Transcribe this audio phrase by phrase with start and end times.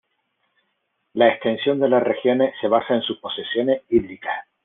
[1.13, 4.45] La extensión de las regiones se basa en sus posesiones hídricas.